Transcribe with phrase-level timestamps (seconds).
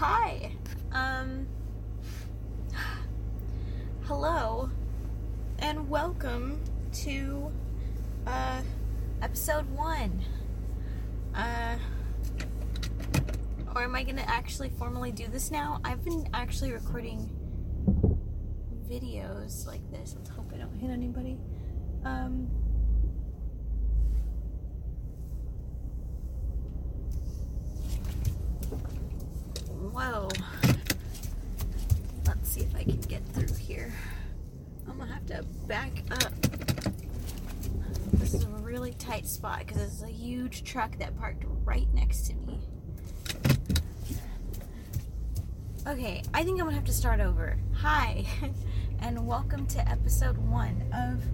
[0.00, 0.50] Hi.
[0.92, 1.46] Um
[4.04, 4.70] Hello
[5.58, 6.58] and welcome
[7.04, 7.52] to
[8.26, 8.62] uh
[9.20, 10.24] episode 1.
[11.34, 11.76] Uh
[13.74, 15.82] or am I to actually formally do this now?
[15.84, 17.28] I've been actually recording
[18.88, 20.14] videos like this.
[20.16, 21.36] Let's hope I don't hit anybody.
[22.06, 22.48] Um
[29.80, 30.28] Whoa.
[32.26, 33.92] Let's see if I can get through here.
[35.66, 36.32] Back up.
[38.12, 42.26] This is a really tight spot because it's a huge truck that parked right next
[42.26, 42.60] to me.
[45.86, 47.56] Okay, I think I'm gonna have to start over.
[47.76, 48.26] Hi,
[49.00, 51.24] and welcome to episode one of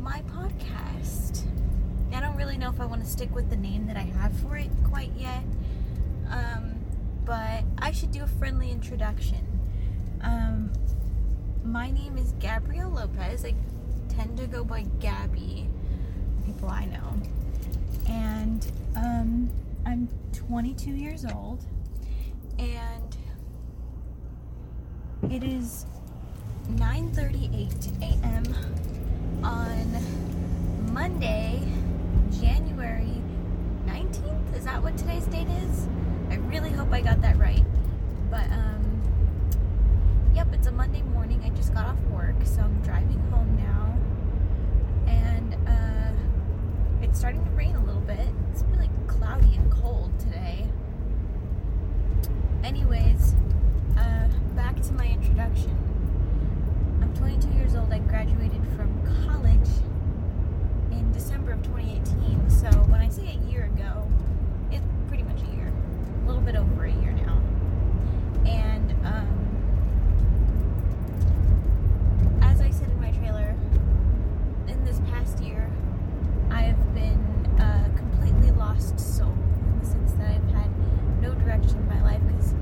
[0.00, 1.42] my podcast.
[2.12, 4.32] I don't really know if I want to stick with the name that I have
[4.40, 5.42] for it quite yet.
[6.30, 6.76] Um,
[7.24, 9.44] but I should do a friendly introduction.
[10.22, 10.70] Um,
[11.64, 13.44] my name is Gabrielle Lopez.
[13.44, 13.54] I
[14.08, 15.68] tend to go by Gabby,
[16.44, 17.14] people I know.
[18.08, 19.50] And um,
[19.86, 21.64] I'm 22 years old.
[22.58, 23.16] And
[25.30, 25.86] it is
[26.72, 28.44] 9:38 a.m.
[29.44, 31.62] on Monday,
[32.40, 33.22] January
[33.86, 34.56] 19th.
[34.56, 35.88] Is that what today's date is?
[36.30, 37.64] I really hope I got that right.
[38.30, 38.81] But um
[40.52, 41.42] it's a Monday morning.
[41.44, 43.96] I just got off work, so I'm driving home now.
[45.10, 46.12] And uh
[47.02, 48.28] it's starting to rain a little bit.
[48.50, 50.66] It's really cloudy and cold today.
[52.62, 53.34] Anyways,
[53.98, 55.76] uh back to my introduction.
[57.02, 57.92] I'm 22 years old.
[57.92, 58.90] I graduated from
[59.26, 59.68] college
[60.90, 62.50] in December of 2018.
[62.50, 64.08] So when I say a year ago,
[64.70, 65.72] it's pretty much a year
[66.22, 67.40] a little bit over a year now.
[68.46, 69.28] And um,
[72.42, 73.54] as I said in my trailer,
[74.68, 75.70] in this past year,
[76.50, 77.20] I have been
[77.58, 80.70] a completely lost soul in the sense that I've had
[81.20, 82.54] no direction in my life because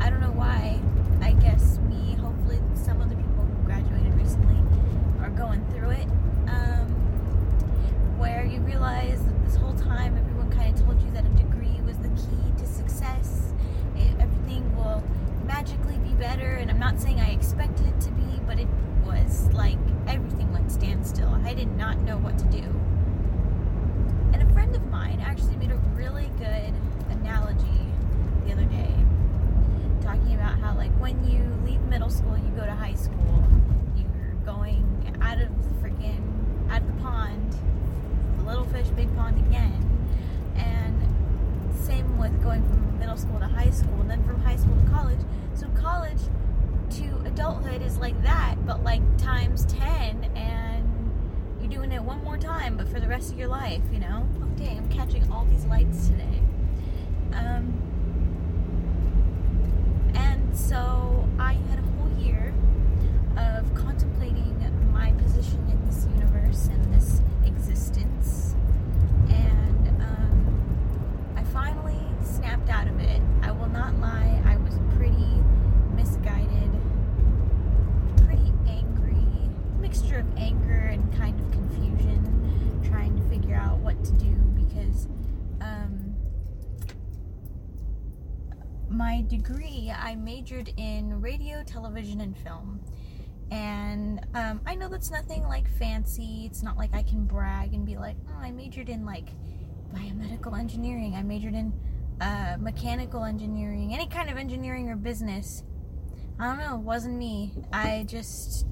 [0.00, 0.80] I don't know why.
[1.20, 4.56] I guess me, hopefully, some of the people who graduated recently
[5.22, 6.06] are going through it.
[6.48, 6.86] Um,
[8.18, 11.80] where you realize that this whole time everyone kind of told you that a degree
[11.86, 13.52] was the key to success.
[13.96, 15.02] It, everything will
[15.46, 18.68] magically be better, and I'm not saying I expected it to be, but it
[19.04, 21.36] was like everything went standstill.
[21.44, 22.62] I did not know what to do.
[24.32, 26.72] And a friend of mine actually made a really good
[27.10, 27.80] analogy
[28.46, 28.94] the other day,
[30.00, 33.44] talking about how, like, when you leave middle school, you go to high school,
[33.96, 36.22] you're going out of the freaking
[36.70, 37.56] out of the pond,
[38.36, 39.82] the little fish, big pond again,
[40.54, 44.76] and same with going from middle school to high school and then from high school
[44.76, 45.18] to college.
[45.54, 46.20] So college
[46.90, 51.10] to adulthood is like that, but like times 10 and
[51.60, 54.26] you're doing it one more time, but for the rest of your life, you know?
[54.42, 56.40] Oh dang, I'm catching all these lights today.
[57.32, 57.72] Um,
[60.14, 62.54] and so I had a whole year
[63.36, 64.54] of contemplating
[64.92, 68.54] my position in this universe and this existence.
[69.28, 73.20] And um, I finally snapped out of it.
[73.42, 75.42] I will not lie, I was pretty
[75.94, 76.70] misguided,
[78.26, 79.26] pretty angry,
[79.80, 85.06] mixture of anger and kind of confusion, trying to figure out to do because
[85.60, 86.14] um,
[88.90, 92.80] my degree, I majored in radio, television, and film.
[93.50, 96.44] And um, I know that's nothing like fancy.
[96.46, 99.28] It's not like I can brag and be like, oh, I majored in like
[99.94, 101.14] biomedical engineering.
[101.14, 101.72] I majored in
[102.20, 105.62] uh, mechanical engineering, any kind of engineering or business.
[106.38, 107.54] I don't know, it wasn't me.
[107.72, 108.66] I just,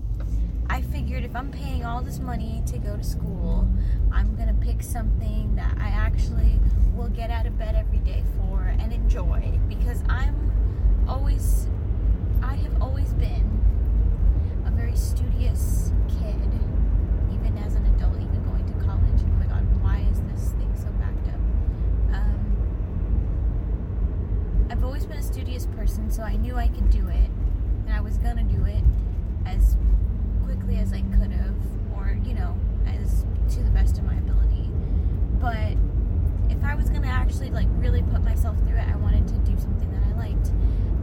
[0.77, 3.67] I figured if I'm paying all this money to go to school,
[4.13, 6.61] I'm gonna pick something that I actually
[6.95, 10.37] will get out of bed every day for and enjoy because I'm
[11.09, 11.67] always,
[12.43, 13.49] I have always been
[14.67, 16.37] a very studious kid,
[17.33, 19.23] even as an adult, even going to college.
[19.23, 21.41] Oh my god, why is this thing so backed up?
[22.13, 22.67] Um,
[24.71, 27.31] I've always been a studious person, so I knew I could do it,
[27.87, 28.85] and I was gonna do it
[37.27, 40.49] actually like really put myself through it, I wanted to do something that I liked.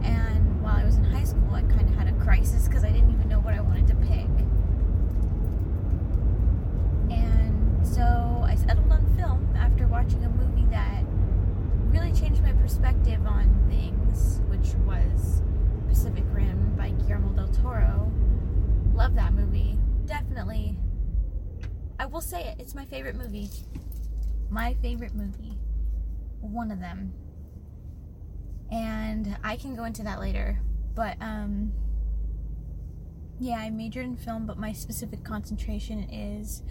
[0.02, 2.90] And while I was in high school, I kind of had a crisis because I
[2.90, 4.26] didn't even know what I wanted to pick.
[7.10, 11.04] And so I settled on film after watching a movie that
[11.88, 15.42] really changed my perspective on things, which was
[15.88, 18.10] Pacific Rim by Guillermo del Toro.
[18.94, 19.78] Love that movie.
[20.06, 20.78] Definitely.
[21.98, 23.50] I will say it, it's my favorite movie.
[24.50, 25.58] My favorite movie
[26.44, 27.12] one of them.
[28.70, 30.60] And I can go into that later.
[30.94, 31.72] But um
[33.40, 36.62] yeah, I majored in film, but my specific concentration is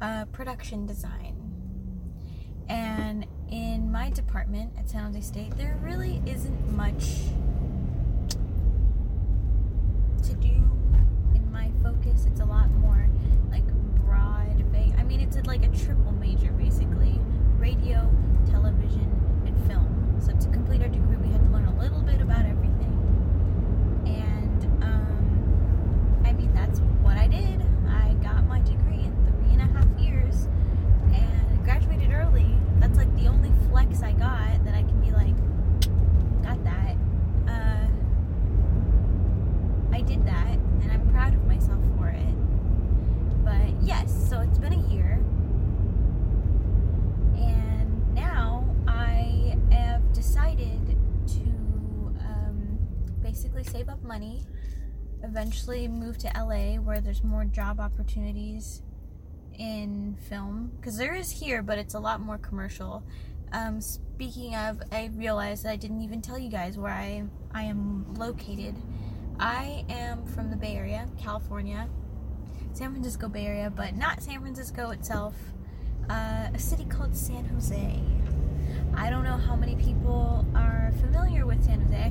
[0.00, 1.34] uh, production design.
[2.68, 7.04] And in my department at San Jose State, there really isn't much
[10.22, 10.70] to do
[11.34, 12.26] in my focus.
[12.26, 13.08] It's a lot more
[13.50, 13.66] like
[14.06, 14.64] broad.
[14.96, 17.20] I mean, it's like a triple major basically
[17.58, 18.08] radio,
[18.94, 20.20] television, and film.
[20.20, 22.63] So to complete our degree, we had to learn a little bit about everything.
[54.14, 54.46] money,
[55.24, 58.80] eventually move to LA where there's more job opportunities
[59.58, 63.02] in film because there is here, but it's a lot more commercial.
[63.52, 67.64] Um, speaking of, I realized that I didn't even tell you guys where I I
[67.64, 68.76] am located.
[69.40, 71.88] I am from the Bay Area, California,
[72.72, 75.34] San Francisco Bay Area, but not San Francisco itself.
[76.08, 78.00] Uh, a city called San Jose.
[78.96, 81.96] I don't know how many people are familiar with San Jose.
[81.96, 82.10] I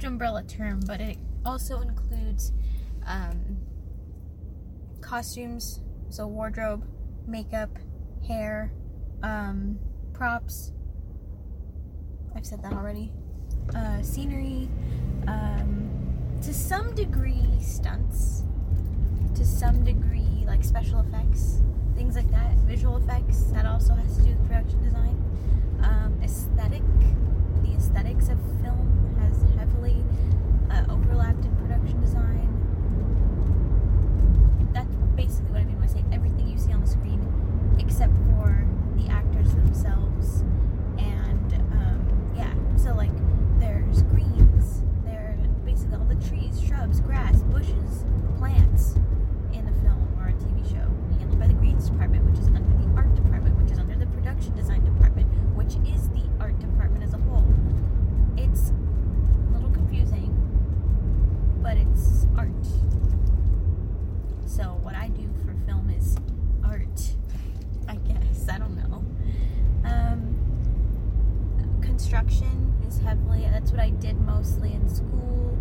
[0.00, 2.52] huge umbrella term, but it also includes
[3.06, 3.58] um,
[5.00, 6.86] costumes, so wardrobe,
[7.26, 7.70] makeup,
[8.26, 8.72] hair,
[9.22, 9.78] um,
[10.14, 10.72] props.
[12.34, 13.12] I've said that already.
[13.74, 14.70] Uh, scenery,
[15.26, 15.90] um,
[16.42, 18.44] to some degree, stunts,
[19.34, 21.60] to some degree, like special effects,
[21.94, 23.42] things like that, visual effects.
[23.52, 25.22] That also has to do with production design,
[25.82, 26.82] um, aesthetic,
[27.62, 28.99] the aesthetics of film
[29.30, 30.02] as heavily
[30.70, 32.39] uh, overlapped in production design.
[74.40, 75.58] mostly in school.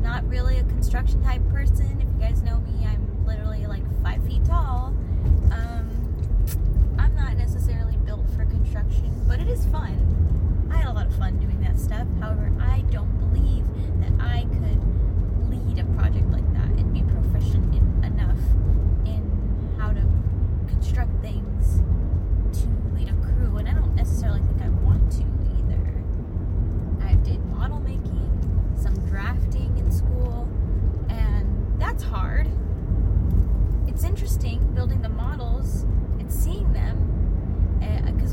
[0.00, 2.00] Not really a construction type person.
[2.00, 4.94] If you guys know me, I'm literally like five feet tall.
[5.52, 5.90] Um,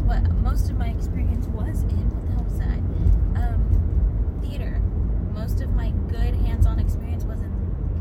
[0.06, 2.80] what most of my experience was in what the hell was that?
[3.42, 4.82] Um, theater.
[5.34, 7.52] Most of my good hands-on experience was in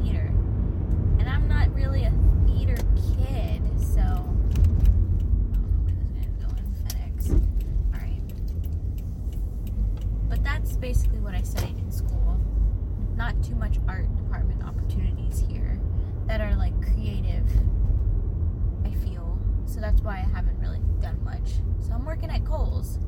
[0.00, 0.30] theater,
[1.18, 2.12] and I'm not really a
[2.46, 2.76] theater
[3.18, 4.30] kid, so.
[10.42, 12.38] That's basically what I studied in school.
[13.16, 15.80] Not too much art department opportunities here
[16.26, 17.44] that are like creative.
[19.74, 21.54] So that's why I haven't really done much.
[21.84, 23.00] So I'm working at Kohl's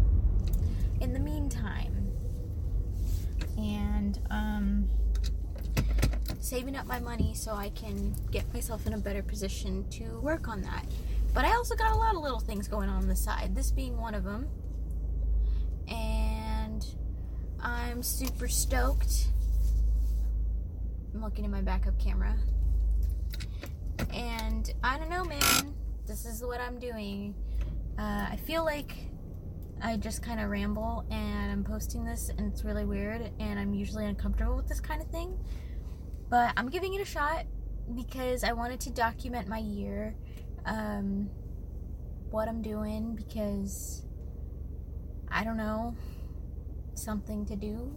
[1.00, 2.10] in the meantime.
[3.56, 4.88] And um
[6.40, 10.48] saving up my money so I can get myself in a better position to work
[10.48, 10.84] on that.
[11.32, 13.70] But I also got a lot of little things going on, on the side, this
[13.70, 14.48] being one of them.
[15.86, 16.84] And
[17.62, 19.28] I'm super stoked.
[21.14, 22.34] I'm looking at my backup camera.
[24.12, 25.74] And I don't know, man.
[26.06, 27.34] This is what I'm doing.
[27.98, 28.92] Uh, I feel like
[29.82, 33.74] I just kind of ramble and I'm posting this and it's really weird and I'm
[33.74, 35.36] usually uncomfortable with this kind of thing.
[36.30, 37.46] But I'm giving it a shot
[37.92, 40.14] because I wanted to document my year,
[40.64, 41.28] um,
[42.30, 44.04] what I'm doing because
[45.28, 45.96] I don't know,
[46.94, 47.92] something to do.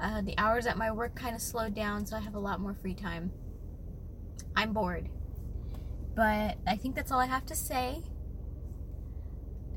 [0.00, 2.58] Uh, the hours at my work kind of slowed down, so I have a lot
[2.58, 3.30] more free time.
[4.56, 5.10] I'm bored.
[6.18, 8.02] But I think that's all I have to say.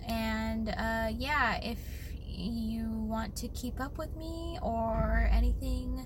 [0.08, 1.78] And uh, yeah, if
[2.26, 6.04] you want to keep up with me or anything,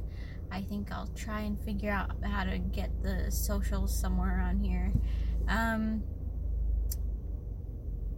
[0.51, 4.91] I think I'll try and figure out how to get the socials somewhere on here.
[5.47, 6.03] Um,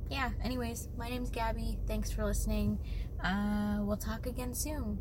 [0.09, 1.77] yeah, anyways, my name's Gabby.
[1.85, 2.79] Thanks for listening.
[3.23, 4.97] Uh, we'll talk again soon.